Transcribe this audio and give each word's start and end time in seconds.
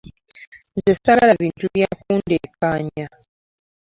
Nze 0.77 0.93
saaagala 1.03 1.33
bintu 1.41 1.65
bya 1.73 1.89
kundeekaanya. 1.99 3.07